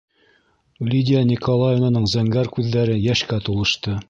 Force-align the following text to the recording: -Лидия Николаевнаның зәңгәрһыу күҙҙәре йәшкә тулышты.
-Лидия 0.93 1.21
Николаевнаның 1.33 2.09
зәңгәрһыу 2.15 2.57
күҙҙәре 2.59 3.01
йәшкә 3.05 3.45
тулышты. 3.51 3.99